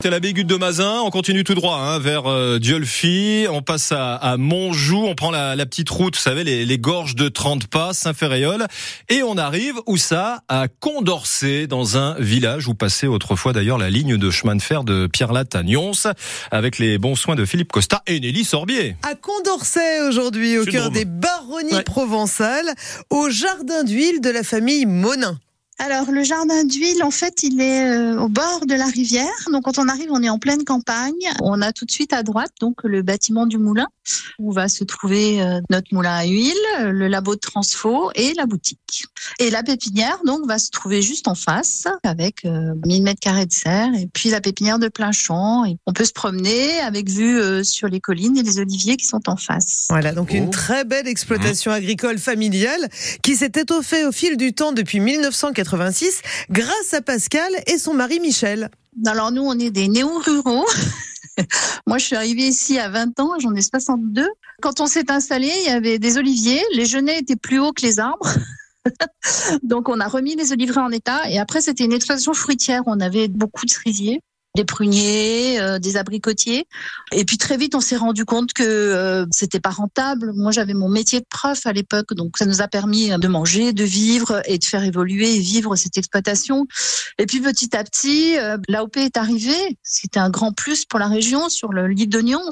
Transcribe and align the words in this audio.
C'est 0.00 0.10
la 0.10 0.20
Bégute 0.20 0.46
de 0.46 0.54
Mazin, 0.54 1.00
on 1.00 1.10
continue 1.10 1.42
tout 1.42 1.56
droit 1.56 1.76
hein, 1.78 1.98
vers 1.98 2.30
euh, 2.30 2.60
Diolfi, 2.60 3.46
on 3.50 3.62
passe 3.62 3.90
à, 3.90 4.14
à 4.14 4.36
Montjoux, 4.36 5.04
on 5.04 5.16
prend 5.16 5.32
la, 5.32 5.56
la, 5.56 5.66
petite 5.66 5.90
route, 5.90 6.14
vous 6.14 6.22
savez, 6.22 6.44
les, 6.44 6.64
les 6.64 6.78
gorges 6.78 7.16
de 7.16 7.28
30 7.28 7.66
pas, 7.66 7.92
Saint-Ferréol, 7.94 8.68
et 9.08 9.24
on 9.24 9.36
arrive, 9.36 9.74
où 9.86 9.96
ça 9.96 10.44
À 10.46 10.68
Condorcet, 10.68 11.66
dans 11.66 11.96
un 11.96 12.14
village 12.20 12.68
où 12.68 12.74
passait 12.74 13.08
autrefois 13.08 13.52
d'ailleurs 13.52 13.76
la 13.76 13.90
ligne 13.90 14.16
de 14.16 14.30
chemin 14.30 14.54
de 14.54 14.62
fer 14.62 14.84
de 14.84 15.08
Pierre-Latte 15.08 15.56
à 15.56 15.64
Nyons, 15.64 15.90
avec 16.52 16.78
les 16.78 16.98
bons 16.98 17.16
soins 17.16 17.34
de 17.34 17.44
Philippe 17.44 17.72
Costa 17.72 18.00
et 18.06 18.20
Nelly 18.20 18.44
Sorbier. 18.44 18.94
À 19.02 19.16
Condorcet 19.16 20.02
aujourd'hui, 20.02 20.58
au 20.58 20.64
cœur 20.64 20.92
des 20.92 21.06
baronnies 21.06 21.74
ouais. 21.74 21.82
provençales, 21.82 22.72
au 23.10 23.30
jardin 23.30 23.82
d'huile 23.82 24.20
de 24.20 24.30
la 24.30 24.44
famille 24.44 24.86
Monin. 24.86 25.40
Alors 25.80 26.10
le 26.10 26.24
jardin 26.24 26.64
d'huile, 26.64 27.04
en 27.04 27.12
fait, 27.12 27.44
il 27.44 27.60
est 27.60 27.88
euh, 27.88 28.20
au 28.20 28.28
bord 28.28 28.66
de 28.66 28.74
la 28.74 28.86
rivière. 28.86 29.26
Donc 29.52 29.62
quand 29.62 29.78
on 29.78 29.86
arrive, 29.86 30.08
on 30.10 30.22
est 30.24 30.28
en 30.28 30.40
pleine 30.40 30.64
campagne. 30.64 31.14
On 31.40 31.62
a 31.62 31.72
tout 31.72 31.84
de 31.84 31.90
suite 31.90 32.12
à 32.12 32.24
droite 32.24 32.50
donc 32.60 32.82
le 32.82 33.02
bâtiment 33.02 33.46
du 33.46 33.58
moulin 33.58 33.86
où 34.40 34.50
va 34.50 34.68
se 34.68 34.82
trouver 34.82 35.40
euh, 35.40 35.60
notre 35.70 35.94
moulin 35.94 36.16
à 36.16 36.24
huile, 36.24 36.54
le 36.80 37.06
labo 37.06 37.36
de 37.36 37.40
transfo 37.40 38.10
et 38.16 38.34
la 38.34 38.46
boutique. 38.46 39.06
Et 39.38 39.50
la 39.50 39.62
pépinière 39.62 40.18
donc 40.24 40.48
va 40.48 40.58
se 40.58 40.70
trouver 40.70 41.00
juste 41.00 41.28
en 41.28 41.36
face 41.36 41.86
avec 42.02 42.44
euh, 42.44 42.74
1000 42.84 43.04
mètres 43.04 43.20
carrés 43.20 43.46
de 43.46 43.52
serre 43.52 43.90
et 43.94 44.08
puis 44.12 44.30
la 44.30 44.40
pépinière 44.40 44.80
de 44.80 44.88
plein 44.88 45.12
champ. 45.12 45.64
Et 45.64 45.76
on 45.86 45.92
peut 45.92 46.04
se 46.04 46.12
promener 46.12 46.80
avec 46.80 47.08
vue 47.08 47.38
euh, 47.38 47.62
sur 47.62 47.86
les 47.86 48.00
collines 48.00 48.36
et 48.36 48.42
les 48.42 48.58
oliviers 48.58 48.96
qui 48.96 49.06
sont 49.06 49.28
en 49.28 49.36
face. 49.36 49.86
Voilà 49.90 50.12
donc 50.12 50.30
oh. 50.32 50.36
une 50.36 50.50
très 50.50 50.84
belle 50.84 51.06
exploitation 51.06 51.70
mmh. 51.70 51.74
agricole 51.74 52.18
familiale 52.18 52.88
qui 53.22 53.36
s'est 53.36 53.52
étoffée 53.54 54.04
au 54.04 54.12
fil 54.12 54.36
du 54.36 54.54
temps 54.54 54.72
depuis 54.72 54.98
1980 54.98 55.67
86 55.68 56.22
grâce 56.50 56.94
à 56.94 57.02
Pascal 57.02 57.52
et 57.66 57.76
son 57.78 57.92
mari 57.92 58.20
Michel. 58.20 58.70
Alors 59.06 59.32
nous, 59.32 59.42
on 59.42 59.58
est 59.58 59.70
des 59.70 59.88
néo-ruraux. 59.88 60.66
Moi, 61.86 61.98
je 61.98 62.04
suis 62.04 62.16
arrivée 62.16 62.48
ici 62.48 62.78
à 62.78 62.88
20 62.88 63.20
ans, 63.20 63.38
j'en 63.38 63.54
ai 63.54 63.60
62. 63.60 64.26
Quand 64.62 64.80
on 64.80 64.86
s'est 64.86 65.10
installé, 65.10 65.50
il 65.64 65.66
y 65.66 65.74
avait 65.74 65.98
des 65.98 66.16
oliviers. 66.16 66.62
Les 66.72 66.86
genêts 66.86 67.18
étaient 67.18 67.36
plus 67.36 67.60
hauts 67.60 67.72
que 67.72 67.82
les 67.82 68.00
arbres. 68.00 68.28
Donc, 69.62 69.88
on 69.88 70.00
a 70.00 70.08
remis 70.08 70.34
les 70.36 70.52
oliviers 70.52 70.78
en 70.78 70.90
état. 70.90 71.28
Et 71.30 71.38
après, 71.38 71.60
c'était 71.60 71.84
une 71.84 71.92
exploitation 71.92 72.32
fruitière. 72.32 72.82
On 72.86 72.98
avait 73.00 73.28
beaucoup 73.28 73.66
de 73.66 73.70
cerisiers 73.70 74.20
des 74.58 74.64
pruniers, 74.64 75.60
euh, 75.60 75.78
des 75.78 75.96
abricotiers. 75.96 76.66
Et 77.12 77.24
puis 77.24 77.38
très 77.38 77.56
vite, 77.56 77.76
on 77.76 77.80
s'est 77.80 77.96
rendu 77.96 78.24
compte 78.24 78.52
que 78.52 78.64
euh, 78.64 79.24
c'était 79.30 79.60
pas 79.60 79.70
rentable. 79.70 80.32
Moi, 80.34 80.50
j'avais 80.50 80.74
mon 80.74 80.88
métier 80.88 81.20
de 81.20 81.26
prof 81.30 81.64
à 81.64 81.72
l'époque, 81.72 82.12
donc 82.14 82.36
ça 82.36 82.44
nous 82.44 82.60
a 82.60 82.66
permis 82.66 83.10
de 83.10 83.28
manger, 83.28 83.72
de 83.72 83.84
vivre 83.84 84.42
et 84.46 84.58
de 84.58 84.64
faire 84.64 84.82
évoluer 84.82 85.36
et 85.36 85.38
vivre 85.38 85.76
cette 85.76 85.96
exploitation. 85.96 86.66
Et 87.18 87.26
puis 87.26 87.40
petit 87.40 87.76
à 87.76 87.84
petit, 87.84 88.36
euh, 88.36 88.56
l'AOP 88.68 88.96
est 88.96 89.16
arrivée. 89.16 89.78
C'était 89.84 90.18
un 90.18 90.28
grand 90.28 90.52
plus 90.52 90.84
pour 90.84 90.98
la 90.98 91.06
région 91.06 91.48
sur 91.48 91.72
le 91.72 91.86
lit 91.86 92.08
d'oignons. 92.08 92.50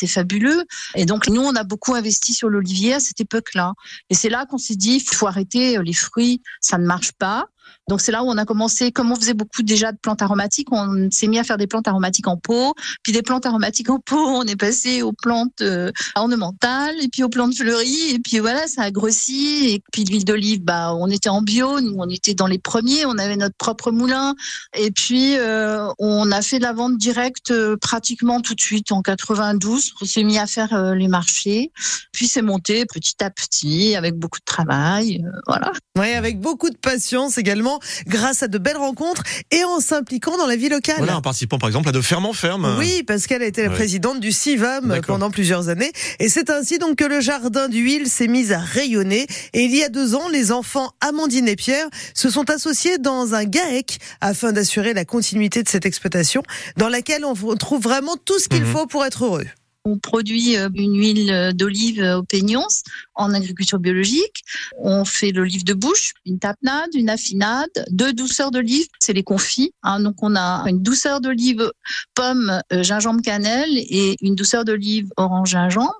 C'est 0.00 0.06
fabuleux. 0.06 0.64
Et 0.94 1.04
donc 1.04 1.28
nous, 1.28 1.42
on 1.42 1.54
a 1.56 1.64
beaucoup 1.64 1.94
investi 1.94 2.32
sur 2.32 2.48
l'olivier 2.48 2.94
à 2.94 3.00
cette 3.00 3.20
époque-là. 3.20 3.74
Et 4.08 4.14
c'est 4.14 4.30
là 4.30 4.46
qu'on 4.46 4.56
s'est 4.56 4.76
dit, 4.76 4.94
il 4.94 5.14
faut 5.14 5.26
arrêter 5.26 5.76
les 5.82 5.92
fruits, 5.92 6.40
ça 6.62 6.78
ne 6.78 6.86
marche 6.86 7.12
pas. 7.12 7.48
Donc 7.88 8.00
c'est 8.00 8.12
là 8.12 8.22
où 8.22 8.26
on 8.28 8.38
a 8.38 8.44
commencé, 8.44 8.92
comme 8.92 9.12
on 9.12 9.16
faisait 9.16 9.34
beaucoup 9.34 9.62
déjà 9.62 9.92
de 9.92 9.98
plantes 9.98 10.22
aromatiques, 10.22 10.68
on 10.72 11.10
s'est 11.10 11.26
mis 11.26 11.38
à 11.38 11.44
faire 11.44 11.58
des 11.58 11.66
plantes 11.66 11.86
aromatiques 11.86 12.28
en 12.28 12.36
pot, 12.36 12.74
puis 13.02 13.12
des 13.12 13.22
plantes 13.22 13.44
aromatiques 13.46 13.90
en 13.90 13.98
pot, 13.98 14.16
on 14.16 14.44
est 14.44 14.56
passé 14.56 15.02
aux 15.02 15.12
plantes 15.12 15.60
euh, 15.60 15.90
ornementales, 16.14 16.94
et 17.02 17.08
puis 17.08 17.22
aux 17.22 17.28
plantes 17.28 17.54
fleuries, 17.54 18.14
et 18.14 18.18
puis 18.18 18.38
voilà, 18.38 18.66
ça 18.66 18.82
a 18.82 18.90
grossi. 18.90 19.68
Et 19.68 19.82
puis 19.92 20.04
l'huile 20.04 20.24
d'olive, 20.24 20.62
bah 20.62 20.94
on 20.94 21.08
était 21.08 21.28
en 21.28 21.42
bio, 21.42 21.80
nous 21.80 21.94
on 21.98 22.08
était 22.08 22.34
dans 22.34 22.46
les 22.46 22.58
premiers, 22.58 23.04
on 23.06 23.18
avait 23.18 23.36
notre 23.36 23.56
propre 23.56 23.90
moulin, 23.90 24.34
et 24.76 24.90
puis 24.90 25.36
euh, 25.36 25.88
on 25.98 26.30
a 26.32 26.42
fait 26.42 26.58
de 26.58 26.62
la 26.62 26.72
vente 26.72 26.96
directe 26.96 27.50
euh, 27.50 27.76
pratiquement 27.76 28.40
tout 28.40 28.54
de 28.54 28.60
suite 28.60 28.92
en 28.92 29.02
92. 29.02 29.92
On 30.00 30.04
s'est 30.04 30.24
mis 30.24 30.38
à 30.38 30.46
faire 30.46 30.72
euh, 30.72 30.94
les 30.94 31.08
marchés, 31.08 31.70
puis 32.12 32.28
c'est 32.28 32.42
monté 32.42 32.86
petit 32.86 33.22
à 33.22 33.30
petit 33.30 33.94
avec 33.94 34.14
beaucoup 34.14 34.38
de 34.38 34.44
travail, 34.44 35.22
voilà. 35.46 35.72
Oui, 35.98 36.12
avec 36.12 36.40
beaucoup 36.40 36.70
de 36.70 36.76
patience 36.76 37.36
également 37.38 37.53
grâce 38.06 38.42
à 38.42 38.48
de 38.48 38.58
belles 38.58 38.76
rencontres 38.76 39.22
et 39.50 39.64
en 39.64 39.80
s'impliquant 39.80 40.36
dans 40.38 40.46
la 40.46 40.56
vie 40.56 40.68
locale. 40.68 40.96
Voilà, 40.98 41.16
en 41.16 41.22
participant 41.22 41.58
par 41.58 41.68
exemple 41.68 41.88
à 41.88 41.92
de 41.92 42.00
ferme 42.00 42.26
en 42.26 42.32
ferme. 42.32 42.76
Oui, 42.78 43.02
parce 43.02 43.26
qu'elle 43.26 43.42
a 43.42 43.46
été 43.46 43.62
la 43.62 43.68
ouais. 43.68 43.74
présidente 43.74 44.20
du 44.20 44.32
CIVAM 44.32 45.00
pendant 45.06 45.30
plusieurs 45.30 45.68
années. 45.68 45.92
Et 46.18 46.28
c'est 46.28 46.50
ainsi 46.50 46.78
donc 46.78 46.96
que 46.96 47.04
le 47.04 47.20
jardin 47.20 47.68
d'huile 47.68 48.08
s'est 48.08 48.28
mis 48.28 48.52
à 48.52 48.58
rayonner. 48.58 49.26
Et 49.52 49.62
il 49.62 49.74
y 49.74 49.82
a 49.82 49.88
deux 49.88 50.14
ans, 50.14 50.28
les 50.28 50.52
enfants 50.52 50.90
Amandine 51.00 51.48
et 51.48 51.56
Pierre 51.56 51.86
se 52.14 52.30
sont 52.30 52.50
associés 52.50 52.98
dans 52.98 53.34
un 53.34 53.44
GAEC 53.44 53.98
afin 54.20 54.52
d'assurer 54.52 54.94
la 54.94 55.04
continuité 55.04 55.62
de 55.62 55.68
cette 55.68 55.86
exploitation 55.86 56.42
dans 56.76 56.88
laquelle 56.88 57.24
on 57.24 57.34
trouve 57.56 57.82
vraiment 57.82 58.16
tout 58.24 58.38
ce 58.38 58.48
qu'il 58.48 58.62
mmh. 58.62 58.72
faut 58.72 58.86
pour 58.86 59.04
être 59.04 59.24
heureux. 59.24 59.46
On 59.86 59.98
produit 59.98 60.56
euh, 60.56 60.70
une 60.74 60.96
huile 60.96 61.52
d'olive 61.54 62.02
au 62.18 62.22
peignons 62.22 62.66
en 63.14 63.32
agriculture 63.32 63.78
biologique. 63.78 64.42
On 64.78 65.04
fait 65.04 65.32
l'olive 65.32 65.64
de 65.64 65.74
bouche, 65.74 66.12
une 66.26 66.38
tapenade, 66.38 66.90
une 66.94 67.10
affinade, 67.10 67.70
deux 67.90 68.12
douceurs 68.12 68.50
d'olive, 68.50 68.86
c'est 68.98 69.12
les 69.12 69.22
confits. 69.22 69.72
Hein. 69.82 70.00
Donc 70.00 70.16
on 70.22 70.36
a 70.36 70.64
une 70.68 70.82
douceur 70.82 71.20
d'olive 71.20 71.70
pomme, 72.14 72.60
euh, 72.72 72.82
gingembre, 72.82 73.22
cannelle 73.22 73.70
et 73.76 74.16
une 74.20 74.34
douceur 74.34 74.64
d'olive 74.64 75.08
orange 75.16 75.50
gingembre. 75.50 75.94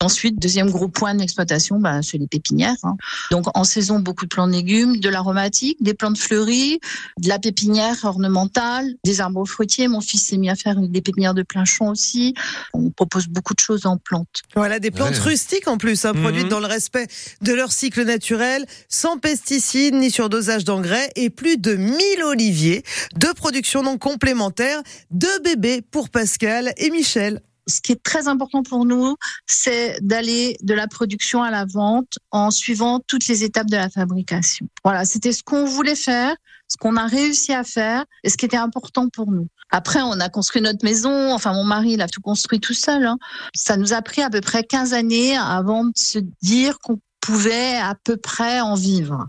Ensuite, 0.00 0.38
deuxième 0.38 0.70
gros 0.70 0.88
point 0.88 1.14
d'exploitation, 1.14 1.78
bah, 1.78 2.02
c'est 2.02 2.18
les 2.18 2.26
pépinières. 2.26 2.76
Hein. 2.82 2.96
Donc 3.30 3.46
en 3.56 3.64
saison, 3.64 4.00
beaucoup 4.00 4.24
de 4.24 4.30
plantes 4.30 4.52
légumes, 4.52 4.98
de 4.98 5.08
l'aromatique, 5.08 5.78
des 5.80 5.94
plantes 5.94 6.18
fleuries, 6.18 6.80
de 7.18 7.28
la 7.28 7.38
pépinière 7.38 7.96
ornementale, 8.04 8.94
des 9.04 9.20
arbres 9.20 9.44
fruitiers. 9.46 9.88
Mon 9.88 10.00
fils 10.00 10.26
s'est 10.26 10.36
mis 10.36 10.50
à 10.50 10.56
faire 10.56 10.76
des 10.76 11.00
pépinières 11.00 11.34
de 11.34 11.42
plein 11.42 11.64
champ 11.64 11.88
aussi. 11.88 12.34
On 12.74 12.90
propose 12.90 13.28
beaucoup 13.28 13.54
de 13.54 13.60
choses 13.60 13.86
en 13.86 13.96
plantes. 13.96 14.42
Voilà, 14.54 14.78
des 14.78 14.90
plantes 14.90 15.14
ouais. 15.14 15.30
rustiques 15.30 15.68
en 15.68 15.78
plus, 15.78 16.04
hein, 16.04 16.12
produites 16.12 16.46
mmh. 16.46 16.49
Dans 16.50 16.60
le 16.60 16.66
respect 16.66 17.06
de 17.40 17.54
leur 17.54 17.72
cycle 17.72 18.04
naturel, 18.04 18.66
sans 18.90 19.18
pesticides 19.18 19.94
ni 19.94 20.10
surdosage 20.10 20.64
d'engrais 20.64 21.10
et 21.16 21.30
plus 21.30 21.56
de 21.56 21.74
1000 21.76 21.96
oliviers. 22.24 22.82
De 23.16 23.28
production 23.28 23.82
non 23.82 23.96
complémentaire, 23.96 24.82
deux 25.10 25.38
bébés 25.38 25.80
pour 25.80 26.10
Pascal 26.10 26.74
et 26.76 26.90
Michel. 26.90 27.40
Ce 27.66 27.80
qui 27.80 27.92
est 27.92 28.02
très 28.02 28.26
important 28.26 28.62
pour 28.62 28.84
nous, 28.84 29.16
c'est 29.46 29.96
d'aller 30.02 30.56
de 30.62 30.74
la 30.74 30.88
production 30.88 31.42
à 31.42 31.50
la 31.50 31.64
vente 31.64 32.18
en 32.32 32.50
suivant 32.50 33.00
toutes 33.06 33.28
les 33.28 33.44
étapes 33.44 33.68
de 33.68 33.76
la 33.76 33.88
fabrication. 33.88 34.66
Voilà, 34.84 35.04
c'était 35.04 35.32
ce 35.32 35.42
qu'on 35.44 35.64
voulait 35.66 35.94
faire, 35.94 36.34
ce 36.70 36.76
qu'on 36.78 36.96
a 36.96 37.06
réussi 37.06 37.52
à 37.52 37.64
faire 37.64 38.04
et 38.22 38.30
ce 38.30 38.36
qui 38.36 38.46
était 38.46 38.56
important 38.56 39.08
pour 39.08 39.30
nous. 39.30 39.48
Après, 39.70 40.00
on 40.02 40.12
a 40.20 40.28
construit 40.28 40.62
notre 40.62 40.84
maison. 40.84 41.32
Enfin, 41.32 41.52
mon 41.52 41.64
mari, 41.64 41.92
il 41.92 42.02
a 42.02 42.08
tout 42.08 42.20
construit 42.20 42.60
tout 42.60 42.74
seul. 42.74 43.04
Hein. 43.06 43.18
Ça 43.54 43.76
nous 43.76 43.92
a 43.92 44.02
pris 44.02 44.22
à 44.22 44.30
peu 44.30 44.40
près 44.40 44.62
15 44.62 44.94
années 44.94 45.36
avant 45.36 45.84
de 45.84 45.92
se 45.96 46.20
dire 46.42 46.78
qu'on 46.78 47.00
pouvait 47.20 47.76
à 47.76 47.94
peu 48.02 48.16
près 48.16 48.60
en 48.60 48.74
vivre. 48.74 49.28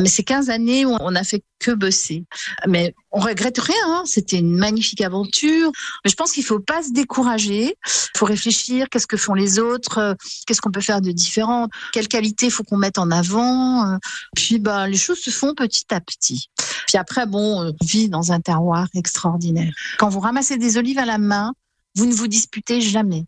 Mais 0.00 0.08
ces 0.08 0.24
15 0.24 0.48
années, 0.50 0.86
on 0.86 1.10
n'a 1.10 1.24
fait 1.24 1.42
que 1.58 1.70
bosser. 1.70 2.24
Mais 2.66 2.94
on 3.10 3.20
regrette 3.20 3.58
rien. 3.58 3.74
Hein. 3.86 4.02
C'était 4.06 4.38
une 4.38 4.56
magnifique 4.56 5.00
aventure. 5.00 5.70
Mais 6.04 6.10
je 6.10 6.16
pense 6.16 6.32
qu'il 6.32 6.44
faut 6.44 6.60
pas 6.60 6.82
se 6.82 6.92
décourager. 6.92 7.76
Il 7.86 8.18
faut 8.18 8.26
réfléchir. 8.26 8.88
Qu'est-ce 8.90 9.06
que 9.06 9.16
font 9.16 9.34
les 9.34 9.58
autres? 9.58 10.16
Qu'est-ce 10.46 10.60
qu'on 10.60 10.70
peut 10.70 10.80
faire 10.80 11.00
de 11.00 11.12
différent? 11.12 11.68
Quelle 11.92 12.08
qualité 12.08 12.50
faut 12.50 12.62
qu'on 12.62 12.76
mette 12.76 12.98
en 12.98 13.10
avant? 13.10 13.98
Puis, 14.34 14.58
bah, 14.58 14.86
les 14.86 14.96
choses 14.96 15.18
se 15.18 15.30
font 15.30 15.54
petit 15.54 15.86
à 15.90 16.00
petit. 16.00 16.50
Puis 16.86 16.96
après, 16.96 17.26
bon, 17.26 17.66
on 17.68 17.74
vit 17.84 18.08
dans 18.08 18.32
un 18.32 18.40
terroir 18.40 18.88
extraordinaire. 18.94 19.72
Quand 19.98 20.08
vous 20.08 20.20
ramassez 20.20 20.56
des 20.56 20.78
olives 20.78 20.98
à 20.98 21.04
la 21.04 21.18
main, 21.18 21.52
vous 21.96 22.06
ne 22.06 22.14
vous 22.14 22.28
disputez 22.28 22.80
jamais. 22.80 23.24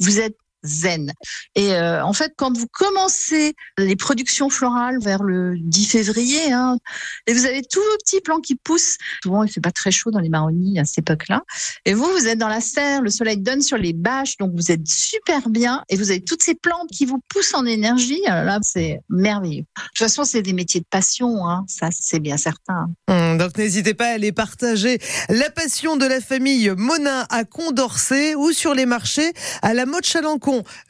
Vous 0.00 0.18
êtes 0.18 0.36
zen. 0.64 1.12
Et 1.54 1.72
euh, 1.74 2.04
en 2.04 2.12
fait, 2.12 2.32
quand 2.36 2.56
vous 2.56 2.66
commencez 2.66 3.54
les 3.78 3.96
productions 3.96 4.48
florales 4.48 4.98
vers 5.00 5.22
le 5.22 5.54
10 5.58 5.86
février, 5.86 6.52
hein, 6.52 6.78
et 7.26 7.34
vous 7.34 7.46
avez 7.46 7.62
tous 7.62 7.80
vos 7.80 7.96
petits 8.04 8.20
plants 8.20 8.40
qui 8.40 8.56
poussent, 8.56 8.96
souvent 9.22 9.42
il 9.42 9.50
fait 9.50 9.60
pas 9.60 9.72
très 9.72 9.90
chaud 9.90 10.10
dans 10.10 10.20
les 10.20 10.28
marronniers 10.28 10.80
à 10.80 10.84
cette 10.84 10.98
époque-là, 10.98 11.42
et 11.84 11.94
vous, 11.94 12.10
vous 12.10 12.26
êtes 12.26 12.38
dans 12.38 12.48
la 12.48 12.60
serre, 12.60 13.02
le 13.02 13.10
soleil 13.10 13.38
donne 13.38 13.62
sur 13.62 13.78
les 13.78 13.92
bâches, 13.92 14.36
donc 14.38 14.52
vous 14.54 14.70
êtes 14.70 14.86
super 14.86 15.48
bien, 15.48 15.84
et 15.88 15.96
vous 15.96 16.10
avez 16.10 16.22
toutes 16.22 16.42
ces 16.42 16.54
plantes 16.54 16.88
qui 16.90 17.06
vous 17.06 17.20
poussent 17.28 17.54
en 17.54 17.66
énergie, 17.66 18.20
alors 18.26 18.44
là, 18.44 18.58
c'est 18.62 19.00
merveilleux. 19.08 19.62
De 19.62 19.82
toute 19.88 19.98
façon, 19.98 20.24
c'est 20.24 20.42
des 20.42 20.52
métiers 20.52 20.80
de 20.80 20.86
passion, 20.88 21.46
hein, 21.48 21.64
ça 21.68 21.88
c'est 21.90 22.20
bien 22.20 22.36
certain. 22.36 22.90
Mmh, 23.08 23.38
donc 23.38 23.56
n'hésitez 23.58 23.94
pas 23.94 24.06
à 24.06 24.12
aller 24.12 24.32
partager 24.32 24.98
la 25.28 25.50
passion 25.50 25.96
de 25.96 26.06
la 26.06 26.20
famille 26.20 26.70
Monin 26.76 27.26
à 27.30 27.44
Condorcet 27.44 28.34
ou 28.34 28.52
sur 28.52 28.74
les 28.74 28.86
marchés 28.86 29.32
à 29.62 29.74
la 29.74 29.86
Motte 29.86 30.06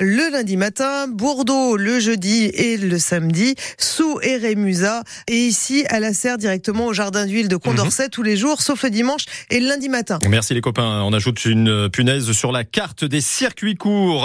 Le 0.01 0.31
lundi 0.33 0.57
matin, 0.57 1.07
Bordeaux 1.09 1.77
le 1.77 2.01
jeudi 2.01 2.47
et 2.47 2.77
le 2.77 2.99
samedi, 2.99 3.55
sous 3.79 4.19
et 4.23 4.37
Rémusa, 4.37 5.03
et 5.29 5.37
ici 5.37 5.85
à 5.89 6.01
la 6.01 6.13
serre 6.13 6.39
directement 6.39 6.87
au 6.87 6.93
jardin 6.93 7.27
d'huile 7.27 7.49
de 7.49 7.57
Condorcet 7.57 8.07
mmh. 8.07 8.11
tous 8.11 8.23
les 8.23 8.37
jours, 8.37 8.63
sauf 8.63 8.83
le 8.83 8.91
dimanche 8.91 9.25
et 9.51 9.61
le 9.61 9.69
lundi 9.69 9.89
matin. 9.89 10.19
Merci 10.29 10.55
les 10.55 10.61
copains. 10.61 11.03
On 11.03 11.13
ajoute 11.13 11.45
une 11.45 11.89
punaise 11.89 12.33
sur 12.33 12.53
la 12.53 12.65
carte 12.65 13.05
des 13.05 13.21
circuits 13.21 13.77
courts. 13.77 14.21